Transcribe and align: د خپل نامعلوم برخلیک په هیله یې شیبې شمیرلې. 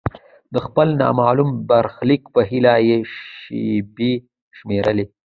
د 0.53 0.55
خپل 0.65 0.87
نامعلوم 1.01 1.49
برخلیک 1.69 2.23
په 2.33 2.41
هیله 2.49 2.73
یې 2.87 2.97
شیبې 3.13 4.13
شمیرلې. 4.57 5.05